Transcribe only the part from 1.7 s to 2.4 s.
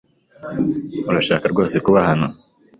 kuba hano?